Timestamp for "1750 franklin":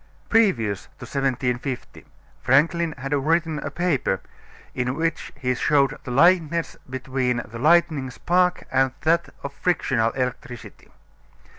1.05-2.93